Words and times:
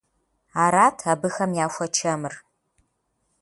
Арат 0.63 0.97
абыхэм 1.11 1.51
яхуэчэмыр. 1.65 2.33